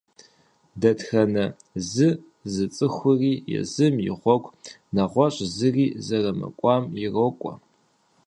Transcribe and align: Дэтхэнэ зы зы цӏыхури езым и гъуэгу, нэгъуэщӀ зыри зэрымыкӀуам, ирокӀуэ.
Дэтхэнэ 0.81 1.45
зы 1.91 2.09
зы 2.53 2.65
цӏыхури 2.75 3.33
езым 3.59 3.95
и 4.09 4.11
гъуэгу, 4.21 4.55
нэгъуэщӀ 4.95 5.39
зыри 5.55 5.87
зэрымыкӀуам, 6.05 6.83
ирокӀуэ. 7.03 7.53